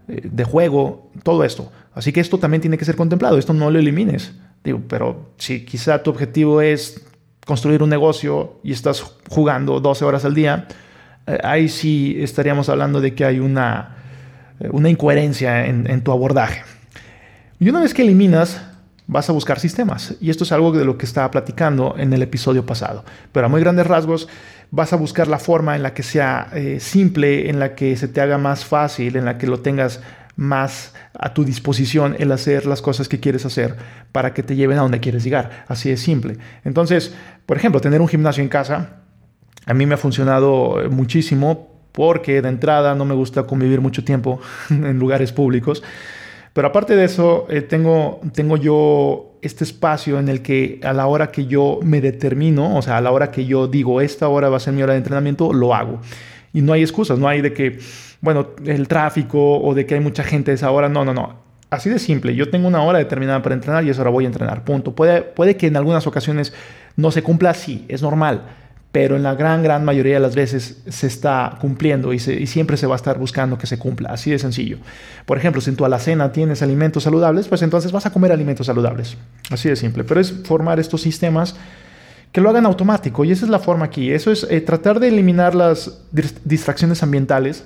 eh, 0.08 0.22
de 0.24 0.44
juego, 0.44 1.12
todo 1.24 1.44
esto. 1.44 1.72
Así 1.94 2.12
que 2.12 2.20
esto 2.20 2.38
también 2.38 2.62
tiene 2.62 2.78
que 2.78 2.86
ser 2.86 2.96
contemplado, 2.96 3.38
esto 3.38 3.54
no 3.54 3.70
lo 3.70 3.78
elimines. 3.78 4.34
Digo, 4.64 4.82
pero 4.88 5.32
si 5.38 5.66
quizá 5.66 6.02
tu 6.02 6.10
objetivo 6.10 6.62
es 6.62 7.06
construir 7.46 7.84
un 7.84 7.90
negocio 7.90 8.60
y 8.64 8.72
estás 8.72 9.02
jugando 9.30 9.80
12 9.80 10.06
horas 10.06 10.26
al 10.26 10.34
día, 10.34 10.68
eh, 11.28 11.40
ahí 11.44 11.70
sí 11.70 12.18
estaríamos 12.20 12.70
hablando 12.70 13.00
de 13.02 13.14
que 13.14 13.26
hay 13.26 13.40
una, 13.40 13.98
una 14.72 14.90
incoherencia 14.90 15.66
en 15.68 16.02
tu 16.04 16.12
abordaje. 16.12 16.64
Y 17.60 17.70
una 17.70 17.82
vez 17.82 17.94
que 17.94 18.04
eliminas, 18.04 18.62
vas 19.08 19.30
a 19.30 19.34
buscar 19.34 19.60
sistemas. 19.60 20.16
Y 20.22 20.30
esto 20.30 20.44
es 20.44 20.52
algo 20.52 20.72
de 20.72 20.86
lo 20.86 20.98
que 20.98 21.06
estaba 21.06 21.32
platicando 21.32 21.96
en 21.98 22.14
el 22.14 22.22
episodio 22.22 22.66
pasado. 22.66 23.04
Pero 23.32 23.48
a 23.48 23.50
muy 23.50 23.62
grandes 23.62 23.88
rasgos, 23.88 24.28
vas 24.70 24.94
a 24.94 24.98
buscar 24.98 25.28
la 25.28 25.40
forma 25.40 25.76
en 25.76 25.84
la 25.84 25.94
que 25.94 26.04
sea 26.04 26.50
eh, 26.54 26.80
simple, 26.80 27.50
en 27.50 27.60
la 27.60 27.74
que 27.74 27.96
se 27.96 28.08
te 28.08 28.22
haga 28.22 28.38
más 28.38 28.66
fácil, 28.66 29.16
en 29.16 29.26
la 29.26 29.38
que 29.38 29.48
lo 29.48 29.62
tengas 29.62 30.02
más 30.36 30.94
a 31.18 31.34
tu 31.34 31.44
disposición 31.44 32.16
el 32.20 32.32
hacer 32.32 32.68
las 32.68 32.84
cosas 32.84 33.08
que 33.08 33.20
quieres 33.20 33.46
hacer 33.46 33.76
para 34.12 34.36
que 34.36 34.44
te 34.44 34.56
lleven 34.56 34.78
a 34.78 34.82
donde 34.82 35.00
quieres 35.00 35.24
llegar. 35.24 35.66
Así 35.68 35.90
es 35.90 36.02
simple. 36.02 36.38
Entonces, 36.64 37.16
por 37.46 37.58
ejemplo, 37.58 37.82
tener 37.82 38.02
un 38.02 38.08
gimnasio 38.08 38.44
en 38.44 38.50
casa, 38.50 38.98
a 39.66 39.74
mí 39.74 39.86
me 39.86 39.96
ha 39.96 39.98
funcionado 39.98 40.78
muchísimo 40.92 41.74
porque 41.92 42.44
de 42.44 42.50
entrada 42.50 42.94
no 42.94 43.06
me 43.06 43.16
gusta 43.16 43.44
convivir 43.44 43.82
mucho 43.82 44.04
tiempo 44.04 44.40
en 44.70 45.00
lugares 45.00 45.32
públicos. 45.32 45.82
Pero 46.58 46.70
aparte 46.70 46.96
de 46.96 47.06
eso, 47.06 47.46
eh, 47.52 47.62
tengo, 47.62 48.20
tengo 48.34 48.58
yo 48.58 49.38
este 49.44 49.64
espacio 49.64 50.18
en 50.18 50.28
el 50.28 50.42
que 50.42 50.80
a 50.84 50.92
la 50.92 51.06
hora 51.06 51.28
que 51.28 51.46
yo 51.46 51.80
me 51.84 52.02
determino, 52.02 52.76
o 52.76 52.82
sea, 52.82 52.98
a 52.98 53.02
la 53.02 53.12
hora 53.12 53.30
que 53.30 53.46
yo 53.46 53.68
digo, 53.68 54.02
esta 54.02 54.28
hora 54.28 54.50
va 54.50 54.58
a 54.58 54.60
ser 54.60 54.74
mi 54.74 54.82
hora 54.82 54.94
de 54.94 54.98
entrenamiento, 54.98 55.54
lo 55.54 55.76
hago. 55.76 56.00
Y 56.54 56.64
no 56.64 56.74
hay 56.74 56.82
excusas, 56.82 57.20
no 57.20 57.28
hay 57.28 57.42
de 57.42 57.54
que, 57.54 57.78
bueno, 58.22 58.56
el 58.66 58.88
tráfico 58.88 59.60
o 59.60 59.76
de 59.76 59.86
que 59.86 59.94
hay 59.94 60.00
mucha 60.00 60.24
gente 60.24 60.50
a 60.50 60.56
esa 60.56 60.72
hora, 60.72 60.90
no, 60.90 61.06
no, 61.06 61.14
no. 61.14 61.36
Así 61.70 61.92
de 61.92 62.00
simple, 62.00 62.34
yo 62.34 62.50
tengo 62.50 62.68
una 62.68 62.82
hora 62.82 62.98
determinada 62.98 63.44
para 63.44 63.54
entrenar 63.54 63.84
y 63.84 63.92
esa 63.92 64.02
hora 64.02 64.10
voy 64.10 64.24
a 64.24 64.28
entrenar, 64.28 64.64
punto. 64.64 64.96
Puede, 64.96 65.22
puede 65.22 65.58
que 65.58 65.68
en 65.68 65.78
algunas 65.78 66.08
ocasiones 66.08 66.56
no 66.96 67.12
se 67.12 67.22
cumpla 67.22 67.52
así, 67.52 67.86
es 67.88 68.02
normal 68.02 68.42
pero 68.98 69.16
en 69.16 69.22
la 69.22 69.36
gran, 69.36 69.62
gran 69.62 69.86
mayoría 69.86 70.16
de 70.16 70.20
las 70.20 70.34
veces 70.34 70.82
se 70.88 71.06
está 71.06 71.56
cumpliendo 71.62 72.13
y, 72.13 72.18
siempre 72.18 72.77
se 72.77 72.88
va 72.88 72.96
a 72.96 72.98
estar 72.98 73.20
buscando 73.20 73.56
que 73.56 73.68
se 73.68 73.77
cumpla, 73.77 74.10
así 74.10 74.32
de 74.32 74.39
sencillo. 74.39 74.80
Por 75.27 75.38
ejemplo, 75.38 75.62
si 75.62 75.70
en 75.70 75.75
tu 75.75 75.86
alacena 75.86 76.32
tienes 76.32 76.63
alimentos 76.63 77.04
saludables, 77.04 77.48
pues 77.48 77.62
entonces 77.62 77.92
vas 77.92 78.08
a 78.08 78.12
comer 78.12 78.32
alimentos 78.32 78.66
saludables, 78.66 79.16
así 79.51 79.70
de 79.70 79.75
simple, 79.75 80.04
pero 80.04 80.20
es 80.20 80.34
formar 80.46 80.80
estos 80.80 81.01
sistemas 81.01 81.56
que 82.32 82.42
lo 82.42 82.50
hagan 82.50 82.66
automático. 82.66 83.24
Y 83.24 83.32
esa 83.32 83.46
es 83.46 83.51
la 83.51 83.60
forma 83.60 83.86
aquí, 83.86 84.12
eso 84.12 84.32
es 84.32 84.48
eh, 84.50 84.62
tratar 84.62 85.00
de 85.00 85.10
eliminar 85.10 85.54
las 85.54 86.01
distracciones 86.44 87.04
ambientales 87.04 87.66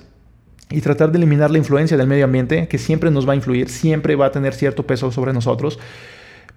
y 0.68 0.82
tratar 0.82 1.12
de 1.12 1.16
eliminar 1.16 1.50
la 1.50 1.56
influencia 1.56 1.96
del 1.96 2.08
medio 2.08 2.26
ambiente, 2.26 2.68
que 2.68 2.76
siempre 2.76 3.10
nos 3.10 3.26
va 3.26 3.32
a 3.32 3.36
influir, 3.36 3.70
siempre 3.70 4.16
va 4.16 4.26
a 4.26 4.32
tener 4.32 4.52
cierto 4.52 4.86
peso 4.86 5.10
sobre 5.10 5.32
nosotros 5.32 5.78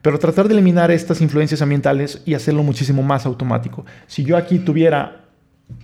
pero 0.05 0.19
tratar 0.19 0.47
de 0.47 0.53
eliminar 0.53 0.91
estas 0.91 1.19
influencias 1.19 1.63
ambientales 1.63 2.21
y 2.27 2.35
hacerlo 2.35 2.61
muchísimo 2.61 3.01
más 3.01 3.25
automático. 3.25 3.87
Si 4.05 4.23
yo 4.23 4.37
aquí 4.37 4.59
tuviera 4.59 5.25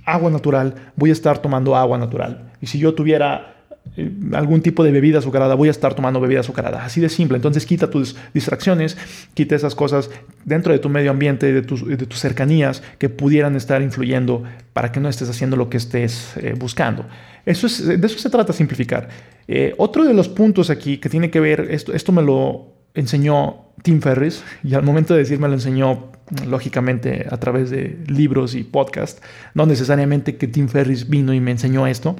agua 0.05 0.29
natural, 0.29 0.75
voy 0.95 1.09
a 1.09 1.13
estar 1.13 1.39
tomando 1.39 1.75
agua 1.75 1.97
natural. 1.97 2.51
Y 2.61 2.67
si 2.67 2.77
yo 2.77 2.93
tuviera 2.93 3.65
eh, 3.97 4.11
algún 4.33 4.61
tipo 4.61 4.83
de 4.83 4.91
bebida 4.91 5.17
azucarada, 5.17 5.55
voy 5.55 5.69
a 5.69 5.71
estar 5.71 5.95
tomando 5.95 6.21
bebida 6.21 6.41
azucarada. 6.41 6.85
Así 6.85 7.01
de 7.01 7.09
simple. 7.09 7.37
Entonces 7.37 7.65
quita 7.65 7.89
tus 7.89 8.15
distracciones, 8.31 8.95
quita 9.33 9.55
esas 9.55 9.73
cosas 9.73 10.11
dentro 10.45 10.71
de 10.71 10.77
tu 10.77 10.87
medio 10.87 11.09
ambiente, 11.09 11.51
de 11.51 11.63
tus, 11.63 11.83
de 11.87 12.05
tus 12.05 12.19
cercanías 12.19 12.83
que 12.99 13.09
pudieran 13.09 13.55
estar 13.55 13.81
influyendo 13.81 14.43
para 14.73 14.91
que 14.91 14.99
no 14.99 15.09
estés 15.09 15.31
haciendo 15.31 15.57
lo 15.57 15.67
que 15.67 15.77
estés 15.77 16.37
eh, 16.37 16.53
buscando. 16.55 17.07
Eso 17.43 17.65
es, 17.65 17.87
de 17.87 18.05
eso 18.05 18.19
se 18.19 18.29
trata 18.29 18.53
simplificar. 18.53 19.09
Eh, 19.47 19.73
otro 19.79 20.03
de 20.03 20.13
los 20.13 20.29
puntos 20.29 20.69
aquí 20.69 20.99
que 20.99 21.09
tiene 21.09 21.31
que 21.31 21.39
ver, 21.39 21.69
esto, 21.71 21.91
esto 21.91 22.11
me 22.11 22.21
lo 22.21 22.70
enseñó 22.93 23.65
Tim 23.83 24.01
Ferris 24.01 24.43
y 24.63 24.73
al 24.73 24.83
momento 24.83 25.13
de 25.13 25.19
decirme 25.19 25.47
lo 25.47 25.55
enseñó 25.55 26.11
lógicamente 26.47 27.27
a 27.29 27.37
través 27.37 27.69
de 27.69 27.97
libros 28.07 28.55
y 28.55 28.63
podcasts, 28.63 29.21
no 29.53 29.65
necesariamente 29.65 30.37
que 30.37 30.47
Tim 30.47 30.67
Ferris 30.67 31.09
vino 31.09 31.33
y 31.33 31.39
me 31.39 31.51
enseñó 31.51 31.87
esto, 31.87 32.15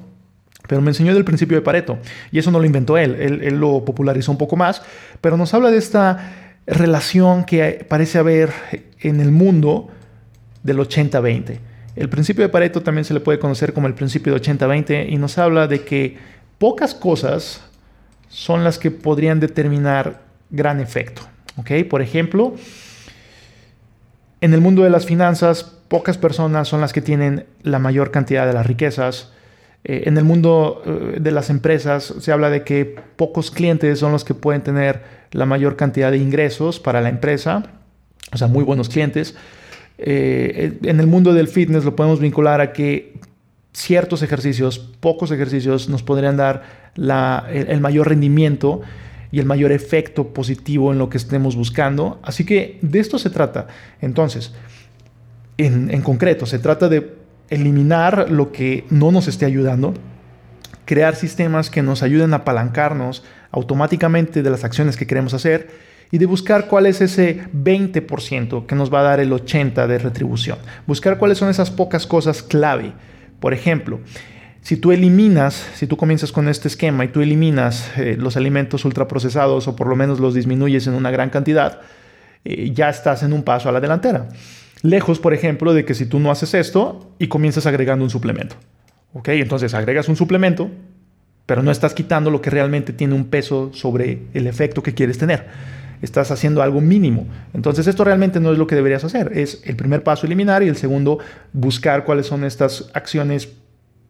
pero 0.67 0.81
me 0.81 0.91
enseñó 0.91 1.13
del 1.13 1.23
principio 1.23 1.57
de 1.57 1.61
Pareto 1.61 1.97
y 2.31 2.39
eso 2.39 2.51
no 2.51 2.59
lo 2.59 2.65
inventó 2.65 2.97
él, 2.97 3.15
él, 3.15 3.55
lo 3.55 3.85
popularizó 3.85 4.31
un 4.31 4.37
poco 4.37 4.55
más, 4.55 4.81
pero 5.21 5.37
nos 5.37 5.53
habla 5.53 5.71
de 5.71 5.77
esta 5.77 6.59
relación 6.67 7.45
que 7.45 7.85
parece 7.87 8.17
haber 8.17 8.51
en 8.99 9.19
el 9.19 9.31
mundo 9.31 9.89
del 10.63 10.77
80-20. 10.77 11.59
El 11.95 12.09
principio 12.09 12.43
de 12.43 12.49
Pareto 12.49 12.81
también 12.81 13.05
se 13.05 13.13
le 13.13 13.19
puede 13.19 13.39
conocer 13.39 13.73
como 13.73 13.87
el 13.87 13.93
principio 13.93 14.33
de 14.33 14.41
80-20 14.41 15.09
y 15.09 15.17
nos 15.17 15.37
habla 15.37 15.67
de 15.67 15.83
que 15.83 16.17
pocas 16.57 16.93
cosas 16.93 17.61
son 18.29 18.63
las 18.63 18.77
que 18.77 18.91
podrían 18.91 19.39
determinar 19.39 20.30
gran 20.51 20.79
efecto. 20.79 21.23
Por 21.89 22.01
ejemplo, 22.01 22.53
en 24.41 24.53
el 24.53 24.61
mundo 24.61 24.83
de 24.83 24.89
las 24.89 25.05
finanzas, 25.05 25.63
pocas 25.87 26.17
personas 26.17 26.67
son 26.67 26.81
las 26.81 26.93
que 26.93 27.01
tienen 27.01 27.45
la 27.63 27.79
mayor 27.79 28.11
cantidad 28.11 28.47
de 28.47 28.53
las 28.53 28.65
riquezas. 28.65 29.31
Eh, 29.83 30.03
en 30.05 30.17
el 30.17 30.23
mundo 30.23 30.81
eh, 30.85 31.17
de 31.19 31.31
las 31.31 31.49
empresas 31.49 32.13
se 32.19 32.31
habla 32.31 32.49
de 32.49 32.63
que 32.63 32.85
pocos 33.15 33.51
clientes 33.51 33.99
son 33.99 34.11
los 34.11 34.23
que 34.23 34.33
pueden 34.33 34.61
tener 34.61 35.01
la 35.31 35.45
mayor 35.45 35.75
cantidad 35.75 36.11
de 36.11 36.17
ingresos 36.17 36.79
para 36.79 37.01
la 37.01 37.09
empresa, 37.09 37.63
o 38.31 38.37
sea, 38.37 38.47
muy 38.47 38.63
buenos 38.63 38.89
clientes. 38.89 39.35
Eh, 39.97 40.79
en 40.83 40.99
el 40.99 41.07
mundo 41.07 41.33
del 41.33 41.47
fitness 41.47 41.83
lo 41.83 41.95
podemos 41.95 42.19
vincular 42.19 42.61
a 42.61 42.73
que 42.73 43.19
ciertos 43.73 44.23
ejercicios, 44.23 44.79
pocos 44.79 45.31
ejercicios, 45.31 45.89
nos 45.89 46.03
podrían 46.03 46.37
dar 46.37 46.81
el 46.95 47.79
mayor 47.79 48.09
rendimiento 48.09 48.81
y 49.31 49.39
el 49.39 49.45
mayor 49.45 49.71
efecto 49.71 50.27
positivo 50.27 50.91
en 50.91 50.99
lo 50.99 51.09
que 51.09 51.17
estemos 51.17 51.55
buscando. 51.55 52.19
Así 52.23 52.45
que 52.45 52.79
de 52.81 52.99
esto 52.99 53.17
se 53.17 53.29
trata. 53.29 53.67
Entonces, 54.01 54.53
en, 55.57 56.01
concreto, 56.01 56.45
se 56.45 56.59
trata 56.59 56.89
de 56.89 57.15
eliminar 57.49 58.29
lo 58.29 58.51
que 58.51 58.85
no 58.89 59.11
nos 59.11 59.27
esté 59.27 59.45
ayudando, 59.45 59.93
crear 60.85 61.15
sistemas 61.15 61.69
que 61.69 61.81
nos 61.81 62.03
ayuden 62.03 62.33
a 62.33 62.37
apalancarnos 62.37 63.23
automáticamente 63.51 64.43
de 64.43 64.49
las 64.49 64.63
acciones 64.63 64.97
que 64.97 65.07
queremos 65.07 65.33
hacer 65.33 65.69
y 66.11 66.17
de 66.17 66.25
buscar 66.25 66.67
cuál 66.67 66.85
es 66.87 66.99
ese 66.99 67.43
20% 67.53 68.65
que 68.65 68.75
nos 68.75 68.93
va 68.93 68.99
a 68.99 69.03
dar 69.03 69.19
el 69.19 69.31
80% 69.31 69.87
de 69.87 69.97
retribución. 69.97 70.57
Buscar 70.87 71.17
cuáles 71.17 71.37
son 71.37 71.49
esas 71.49 71.71
pocas 71.71 72.05
cosas 72.05 72.43
clave. 72.43 72.93
Por 73.39 73.53
ejemplo, 73.53 73.99
si 74.61 74.77
tú 74.77 74.91
eliminas, 74.91 75.67
si 75.75 75.87
tú 75.87 75.97
comienzas 75.97 76.31
con 76.31 76.47
este 76.47 76.67
esquema 76.67 77.03
y 77.03 77.07
tú 77.07 77.21
eliminas 77.21 77.91
eh, 77.97 78.15
los 78.17 78.37
alimentos 78.37 78.85
ultraprocesados 78.85 79.67
o 79.67 79.75
por 79.75 79.87
lo 79.87 79.95
menos 79.95 80.19
los 80.19 80.33
disminuyes 80.33 80.85
en 80.87 80.93
una 80.93 81.09
gran 81.09 81.29
cantidad, 81.29 81.81
eh, 82.45 82.71
ya 82.71 82.89
estás 82.89 83.23
en 83.23 83.33
un 83.33 83.43
paso 83.43 83.69
a 83.69 83.71
la 83.71 83.81
delantera. 83.81 84.29
Lejos, 84.83 85.19
por 85.19 85.33
ejemplo, 85.33 85.73
de 85.73 85.83
que 85.83 85.95
si 85.95 86.05
tú 86.05 86.19
no 86.19 86.31
haces 86.31 86.53
esto 86.53 87.11
y 87.17 87.27
comienzas 87.27 87.65
agregando 87.65 88.03
un 88.03 88.09
suplemento. 88.09 88.55
¿Ok? 89.13 89.29
Entonces 89.29 89.73
agregas 89.73 90.07
un 90.09 90.15
suplemento, 90.15 90.69
pero 91.45 91.63
no 91.63 91.71
estás 91.71 91.93
quitando 91.93 92.29
lo 92.31 92.41
que 92.41 92.49
realmente 92.49 92.93
tiene 92.93 93.15
un 93.15 93.25
peso 93.25 93.71
sobre 93.73 94.23
el 94.33 94.47
efecto 94.47 94.83
que 94.83 94.93
quieres 94.93 95.17
tener. 95.17 95.47
Estás 96.01 96.31
haciendo 96.31 96.61
algo 96.61 96.81
mínimo. 96.81 97.27
Entonces 97.53 97.87
esto 97.87 98.03
realmente 98.03 98.39
no 98.39 98.51
es 98.51 98.57
lo 98.57 98.67
que 98.67 98.75
deberías 98.75 99.03
hacer. 99.03 99.31
Es 99.35 99.61
el 99.65 99.75
primer 99.75 100.03
paso 100.03 100.25
eliminar 100.25 100.63
y 100.63 100.67
el 100.67 100.77
segundo 100.77 101.19
buscar 101.51 102.05
cuáles 102.05 102.27
son 102.27 102.43
estas 102.43 102.89
acciones 102.93 103.49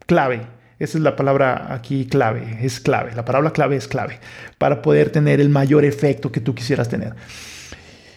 clave. 0.06 0.42
Esa 0.80 0.98
es 0.98 1.04
la 1.04 1.16
palabra 1.16 1.74
aquí 1.74 2.06
clave, 2.06 2.58
es 2.62 2.80
clave. 2.80 3.14
La 3.16 3.24
palabra 3.24 3.52
clave 3.52 3.76
es 3.76 3.88
clave 3.88 4.20
para 4.58 4.82
poder 4.82 5.12
tener 5.12 5.40
el 5.40 5.50
mayor 5.50 5.86
efecto 5.86 6.32
que 6.32 6.40
tú 6.40 6.56
quisieras 6.56 6.90
tener. 6.90 7.14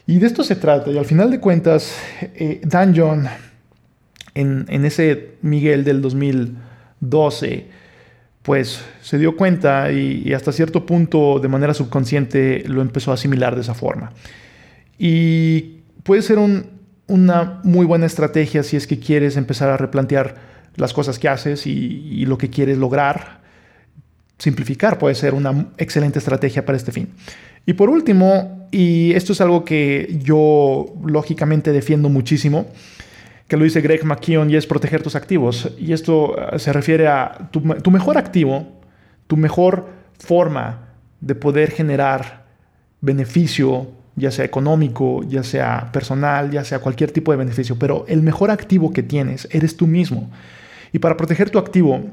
Y 0.06 0.18
de 0.18 0.26
esto 0.26 0.42
se 0.44 0.56
trata. 0.56 0.90
Y 0.90 0.98
al 0.98 1.04
final 1.04 1.30
de 1.30 1.40
cuentas, 1.40 1.94
eh, 2.22 2.60
Dan 2.64 2.94
John, 2.96 3.26
en, 4.34 4.84
ese 4.84 5.36
Miguel 5.42 5.84
del 5.84 6.02
2012, 6.02 7.66
pues 8.42 8.82
se 9.00 9.18
dio 9.18 9.36
cuenta 9.36 9.90
y, 9.92 10.32
hasta 10.34 10.52
cierto 10.52 10.84
punto 10.84 11.38
de 11.40 11.48
manera 11.48 11.72
subconsciente 11.72 12.64
lo 12.66 12.82
empezó 12.82 13.10
a 13.10 13.14
asimilar 13.14 13.54
de 13.54 13.62
esa 13.62 13.74
forma. 13.74 14.12
Y 14.98 15.80
puede 16.02 16.22
ser 16.22 16.38
una 17.06 17.60
muy 17.62 17.86
buena 17.86 18.06
estrategia 18.06 18.62
si 18.62 18.76
es 18.76 18.86
que 18.86 18.98
quieres 18.98 19.36
empezar 19.36 19.70
a 19.70 19.76
replantear 19.76 20.53
las 20.76 20.92
cosas 20.92 21.18
que 21.18 21.28
haces 21.28 21.66
y, 21.66 22.24
lo 22.26 22.38
que 22.38 22.50
quieres 22.50 22.78
lograr. 22.78 23.42
Simplificar 24.38 24.98
puede 24.98 25.14
ser 25.14 25.34
una 25.34 25.68
excelente 25.78 26.18
estrategia 26.18 26.64
para 26.64 26.76
este 26.76 26.92
fin. 26.92 27.08
Y 27.66 27.74
por 27.74 27.88
último, 27.88 28.68
y 28.70 29.12
esto 29.12 29.32
es 29.32 29.40
algo 29.40 29.64
que 29.64 30.18
yo 30.22 30.86
lógicamente 31.04 31.72
defiendo 31.72 32.08
muchísimo, 32.08 32.66
que 33.48 33.56
lo 33.56 33.64
dice 33.64 33.80
Greg 33.80 34.04
McKeown, 34.04 34.50
y 34.50 34.56
es 34.56 34.66
proteger 34.66 35.02
tus 35.02 35.14
activos. 35.14 35.70
Y 35.78 35.92
esto 35.92 36.36
eh, 36.36 36.58
se 36.58 36.72
refiere 36.72 37.06
a 37.06 37.48
tu, 37.50 37.60
tu 37.60 37.90
mejor 37.90 38.18
activo, 38.18 38.80
tu 39.26 39.36
mejor 39.36 39.88
forma 40.18 40.88
de 41.20 41.34
poder 41.34 41.70
generar 41.70 42.44
beneficio, 43.00 43.90
ya 44.16 44.30
sea 44.30 44.44
económico, 44.44 45.22
ya 45.24 45.42
sea 45.42 45.90
personal, 45.92 46.50
ya 46.50 46.64
sea 46.64 46.78
cualquier 46.78 47.10
tipo 47.10 47.32
de 47.32 47.38
beneficio, 47.38 47.78
pero 47.78 48.04
el 48.08 48.22
mejor 48.22 48.50
activo 48.50 48.92
que 48.92 49.02
tienes 49.02 49.48
eres 49.50 49.76
tú 49.76 49.86
mismo. 49.86 50.30
Y 50.94 51.00
para 51.00 51.16
proteger 51.16 51.50
tu 51.50 51.58
activo, 51.58 52.04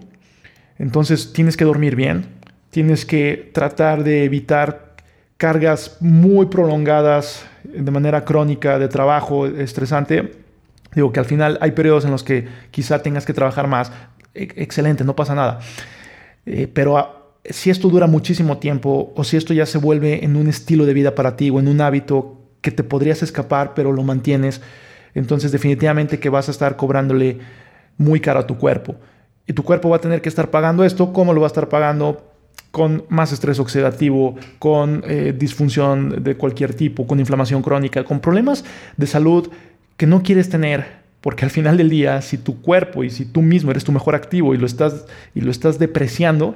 entonces 0.80 1.34
tienes 1.34 1.56
que 1.56 1.66
dormir 1.66 1.96
bien, 1.96 2.26
tienes 2.72 3.06
que 3.06 3.52
tratar 3.54 4.04
de 4.04 4.24
evitar 4.24 4.96
cargas 5.38 5.98
muy 6.00 6.48
prolongadas 6.48 7.46
de 7.64 7.92
manera 7.92 8.26
crónica 8.26 8.80
de 8.80 8.88
trabajo 8.88 9.46
estresante. 9.46 10.32
Digo 10.96 11.12
que 11.12 11.20
al 11.20 11.28
final 11.28 11.60
hay 11.62 11.74
periodos 11.74 12.06
en 12.06 12.12
los 12.12 12.24
que 12.24 12.48
quizá 12.72 13.04
tengas 13.04 13.24
que 13.24 13.34
trabajar 13.34 13.68
más. 13.68 13.92
E, 14.34 14.50
excelente, 14.56 15.04
no 15.04 15.16
pasa 15.16 15.36
nada. 15.36 15.60
Eh, 16.48 16.68
pero 16.74 16.98
ah, 16.98 17.28
si 17.48 17.70
esto 17.70 17.88
dura 17.88 18.08
muchísimo 18.08 18.58
tiempo 18.58 19.14
o 19.16 19.24
si 19.24 19.38
esto 19.38 19.54
ya 19.54 19.68
se 19.68 19.78
vuelve 19.78 20.26
en 20.26 20.36
un 20.36 20.48
estilo 20.48 20.88
de 20.88 20.96
vida 20.96 21.14
para 21.14 21.36
ti 21.36 21.52
o 21.52 21.60
en 21.60 21.68
un 21.68 21.82
hábito 21.82 22.42
que 22.62 22.72
te 22.72 22.84
podrías 22.84 23.22
escapar 23.22 23.76
pero 23.76 23.92
lo 23.92 24.02
mantienes, 24.02 24.60
entonces 25.14 25.52
definitivamente 25.52 26.20
que 26.20 26.30
vas 26.30 26.48
a 26.48 26.52
estar 26.52 26.78
cobrándole 26.78 27.38
muy 27.98 28.20
caro 28.20 28.40
a 28.40 28.48
tu 28.48 28.58
cuerpo. 28.58 28.96
Y 29.48 29.54
tu 29.54 29.64
cuerpo 29.64 29.90
va 29.90 29.98
a 29.98 30.02
tener 30.02 30.22
que 30.22 30.30
estar 30.30 30.50
pagando 30.50 30.84
esto. 30.84 31.14
¿Cómo 31.14 31.34
lo 31.34 31.42
va 31.42 31.48
a 31.48 31.50
estar 31.50 31.70
pagando? 31.70 32.26
Con 32.72 33.04
más 33.10 33.32
estrés 33.32 33.60
oxidativo, 33.60 34.36
con 34.60 35.04
eh, 35.06 35.34
disfunción 35.38 36.24
de 36.24 36.36
cualquier 36.36 36.74
tipo, 36.74 37.06
con 37.06 37.20
inflamación 37.20 37.62
crónica, 37.62 38.04
con 38.04 38.20
problemas 38.20 38.64
de 38.96 39.08
salud 39.08 39.50
que 39.98 40.08
no 40.08 40.24
quieres 40.24 40.50
tener. 40.50 41.02
Porque 41.20 41.46
al 41.46 41.52
final 41.52 41.78
del 41.78 41.90
día, 41.90 42.22
si 42.22 42.38
tu 42.38 42.62
cuerpo 42.62 43.04
y 43.04 43.10
si 43.10 43.26
tú 43.26 43.42
mismo 43.42 43.72
eres 43.72 43.84
tu 43.84 43.92
mejor 43.92 44.16
activo 44.16 44.56
y 44.56 44.58
lo 44.58 44.66
estás, 44.66 45.06
y 45.36 45.42
lo 45.42 45.52
estás 45.52 45.78
depreciando, 45.78 46.56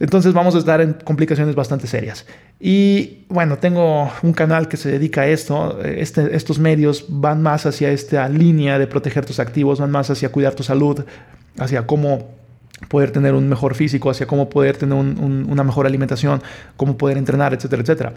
Entonces 0.00 0.32
vamos 0.32 0.54
a 0.54 0.58
estar 0.58 0.80
en 0.80 0.94
complicaciones 0.94 1.54
bastante 1.54 1.86
serias. 1.86 2.26
Y 2.60 3.24
bueno, 3.28 3.58
tengo 3.58 4.10
un 4.22 4.32
canal 4.32 4.68
que 4.68 4.76
se 4.76 4.90
dedica 4.90 5.22
a 5.22 5.26
esto. 5.26 5.80
Este, 5.82 6.34
estos 6.34 6.58
medios 6.58 7.06
van 7.08 7.42
más 7.42 7.66
hacia 7.66 7.90
esta 7.90 8.28
línea 8.28 8.78
de 8.78 8.86
proteger 8.86 9.24
tus 9.24 9.38
activos, 9.38 9.80
van 9.80 9.90
más 9.90 10.10
hacia 10.10 10.30
cuidar 10.30 10.54
tu 10.54 10.62
salud, 10.62 11.04
hacia 11.58 11.86
cómo 11.86 12.28
poder 12.88 13.12
tener 13.12 13.34
un 13.34 13.48
mejor 13.48 13.74
físico, 13.74 14.10
hacia 14.10 14.26
cómo 14.26 14.50
poder 14.50 14.76
tener 14.76 14.98
una 14.98 15.64
mejor 15.64 15.86
alimentación, 15.86 16.42
cómo 16.76 16.96
poder 16.96 17.16
entrenar, 17.18 17.54
etcétera, 17.54 17.82
etcétera. 17.82 18.12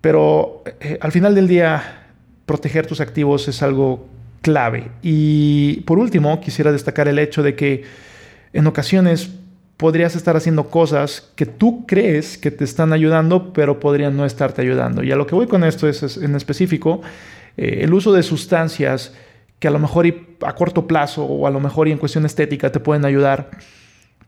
Pero 0.00 0.64
eh, 0.80 0.98
al 1.00 1.12
final 1.12 1.34
del 1.34 1.46
día, 1.46 2.02
proteger 2.44 2.86
tus 2.86 3.00
activos 3.00 3.46
es 3.48 3.62
algo 3.62 4.08
clave. 4.42 4.90
Y 5.00 5.80
por 5.82 5.98
último, 5.98 6.40
quisiera 6.40 6.72
destacar 6.72 7.08
el 7.08 7.18
hecho 7.18 7.42
de 7.42 7.54
que 7.54 7.84
en 8.52 8.66
ocasiones 8.66 9.30
podrías 9.82 10.14
estar 10.14 10.36
haciendo 10.36 10.68
cosas 10.70 11.32
que 11.34 11.44
tú 11.44 11.86
crees 11.86 12.38
que 12.38 12.52
te 12.52 12.62
están 12.62 12.92
ayudando, 12.92 13.52
pero 13.52 13.80
podrían 13.80 14.16
no 14.16 14.24
estarte 14.24 14.62
ayudando. 14.62 15.02
Y 15.02 15.10
a 15.10 15.16
lo 15.16 15.26
que 15.26 15.34
voy 15.34 15.48
con 15.48 15.64
esto 15.64 15.88
es, 15.88 16.18
en 16.18 16.36
específico 16.36 17.02
eh, 17.56 17.80
el 17.80 17.92
uso 17.92 18.12
de 18.12 18.22
sustancias 18.22 19.12
que 19.58 19.66
a 19.66 19.72
lo 19.72 19.80
mejor 19.80 20.06
a 20.42 20.54
corto 20.54 20.86
plazo 20.86 21.24
o 21.24 21.48
a 21.48 21.50
lo 21.50 21.58
mejor 21.58 21.88
y 21.88 21.90
en 21.90 21.98
cuestión 21.98 22.24
estética 22.24 22.70
te 22.70 22.78
pueden 22.78 23.04
ayudar, 23.04 23.50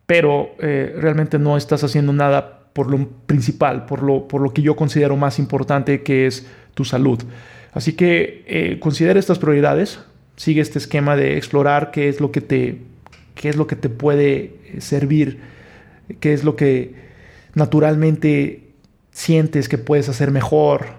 pero 0.07 0.57
eh, 0.59 0.93
realmente 1.01 1.39
no 1.39 1.57
estás 1.57 1.85
haciendo 1.85 2.13
nada 2.13 2.65
por 2.73 2.91
lo 2.91 3.09
principal, 3.27 3.87
por 3.87 4.03
lo, 4.03 4.27
por 4.27 4.41
lo 4.41 4.53
que 4.53 4.61
yo 4.61 4.75
considero 4.75 5.17
más 5.17 5.39
importante, 5.39 6.03
que 6.03 6.27
es 6.27 6.49
tu 6.75 6.85
salud. 6.85 7.23
Así 7.73 7.93
que 7.93 8.43
eh, 8.49 8.81
considera 8.81 9.21
estas 9.21 9.39
prioridades, 9.39 10.01
sigue 10.35 10.61
este 10.61 10.81
esquema 10.81 11.15
de 11.15 11.37
explorar 11.37 11.93
qué 11.93 12.09
es 12.09 12.21
lo 12.21 12.33
que 12.33 12.41
te, 12.41 12.81
qué 13.37 13.51
es 13.51 13.57
lo 13.57 13.69
que 13.69 13.77
te 13.77 13.89
puede 13.89 14.64
servir, 14.81 15.41
qué 16.21 16.33
es 16.33 16.45
lo 16.45 16.57
que 16.57 16.95
naturalmente 17.55 18.73
sientes 19.11 19.69
que 19.69 19.79
puedes 19.79 20.09
hacer 20.09 20.31
mejor, 20.31 20.99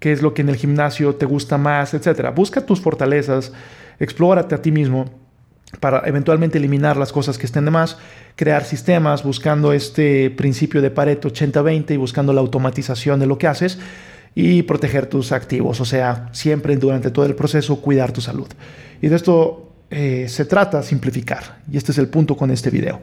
qué 0.00 0.12
es 0.12 0.22
lo 0.22 0.34
que 0.34 0.42
en 0.42 0.48
el 0.48 0.56
gimnasio 0.56 1.14
te 1.14 1.26
gusta 1.26 1.58
más, 1.58 1.94
etc. 1.94 2.32
Busca 2.34 2.64
tus 2.64 2.80
fortalezas, 2.80 3.52
explórate 3.98 4.54
a 4.54 4.62
ti 4.62 4.72
mismo 4.72 5.06
para 5.80 6.02
eventualmente 6.06 6.58
eliminar 6.58 6.96
las 6.96 7.12
cosas 7.12 7.38
que 7.38 7.46
estén 7.46 7.64
de 7.64 7.70
más, 7.70 7.98
crear 8.34 8.64
sistemas 8.64 9.22
buscando 9.22 9.72
este 9.72 10.30
principio 10.30 10.80
de 10.80 10.90
Pareto 10.90 11.28
80-20 11.28 11.92
y 11.92 11.96
buscando 11.96 12.32
la 12.32 12.40
automatización 12.40 13.20
de 13.20 13.26
lo 13.26 13.36
que 13.36 13.46
haces 13.46 13.78
y 14.34 14.62
proteger 14.62 15.06
tus 15.06 15.32
activos, 15.32 15.80
o 15.80 15.84
sea, 15.84 16.28
siempre 16.32 16.76
durante 16.76 17.10
todo 17.10 17.24
el 17.26 17.34
proceso 17.34 17.80
cuidar 17.80 18.12
tu 18.12 18.20
salud. 18.20 18.48
Y 19.00 19.08
de 19.08 19.16
esto 19.16 19.65
eh, 19.90 20.26
se 20.28 20.44
trata 20.44 20.82
simplificar, 20.82 21.58
y 21.70 21.76
este 21.76 21.92
es 21.92 21.98
el 21.98 22.08
punto 22.08 22.36
con 22.36 22.50
este 22.50 22.70
video. 22.70 23.00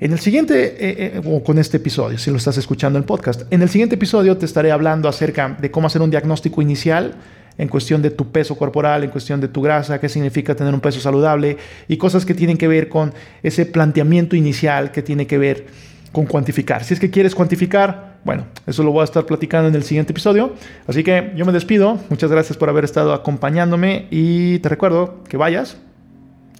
En 0.00 0.12
el 0.12 0.18
siguiente, 0.18 0.64
eh, 0.64 1.12
eh, 1.16 1.22
o 1.24 1.42
con 1.42 1.58
este 1.58 1.76
episodio, 1.76 2.18
si 2.18 2.30
lo 2.30 2.36
estás 2.36 2.56
escuchando 2.58 2.98
en 2.98 3.04
podcast, 3.04 3.42
en 3.50 3.62
el 3.62 3.68
siguiente 3.68 3.94
episodio 3.94 4.36
te 4.36 4.44
estaré 4.44 4.72
hablando 4.72 5.08
acerca 5.08 5.56
de 5.60 5.70
cómo 5.70 5.86
hacer 5.86 6.02
un 6.02 6.10
diagnóstico 6.10 6.60
inicial 6.60 7.14
en 7.56 7.68
cuestión 7.68 8.02
de 8.02 8.10
tu 8.10 8.32
peso 8.32 8.56
corporal, 8.56 9.04
en 9.04 9.10
cuestión 9.10 9.40
de 9.40 9.48
tu 9.48 9.62
grasa, 9.62 10.00
qué 10.00 10.08
significa 10.08 10.54
tener 10.56 10.74
un 10.74 10.80
peso 10.80 10.98
saludable 10.98 11.56
y 11.86 11.96
cosas 11.96 12.26
que 12.26 12.34
tienen 12.34 12.56
que 12.56 12.66
ver 12.66 12.88
con 12.88 13.14
ese 13.42 13.66
planteamiento 13.66 14.34
inicial 14.34 14.90
que 14.90 15.02
tiene 15.02 15.26
que 15.26 15.38
ver 15.38 15.66
con 16.10 16.26
cuantificar. 16.26 16.82
Si 16.84 16.94
es 16.94 17.00
que 17.00 17.10
quieres 17.10 17.34
cuantificar, 17.34 18.18
bueno, 18.24 18.46
eso 18.66 18.82
lo 18.82 18.90
voy 18.90 19.02
a 19.02 19.04
estar 19.04 19.26
platicando 19.26 19.68
en 19.68 19.74
el 19.74 19.84
siguiente 19.84 20.12
episodio. 20.12 20.54
Así 20.86 21.04
que 21.04 21.32
yo 21.36 21.44
me 21.44 21.52
despido. 21.52 21.98
Muchas 22.08 22.30
gracias 22.30 22.56
por 22.56 22.68
haber 22.68 22.84
estado 22.84 23.12
acompañándome 23.12 24.06
y 24.10 24.58
te 24.60 24.68
recuerdo 24.68 25.22
que 25.28 25.36
vayas 25.36 25.76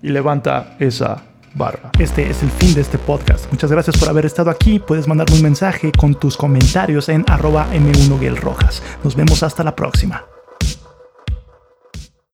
y 0.04 0.10
levanta 0.10 0.76
esa 0.78 1.22
barra. 1.54 1.90
Este 1.98 2.28
es 2.28 2.42
el 2.42 2.50
fin 2.50 2.74
de 2.74 2.82
este 2.82 2.98
podcast. 2.98 3.50
Muchas 3.50 3.72
gracias 3.72 3.96
por 3.96 4.08
haber 4.10 4.26
estado 4.26 4.50
aquí. 4.50 4.78
Puedes 4.78 5.08
mandarme 5.08 5.36
un 5.36 5.42
mensaje 5.42 5.90
con 5.92 6.14
tus 6.14 6.36
comentarios 6.36 7.08
en 7.08 7.24
arroba 7.26 7.66
m1 7.72 8.82
Nos 9.02 9.16
vemos 9.16 9.42
hasta 9.42 9.64
la 9.64 9.74
próxima. 9.74 10.33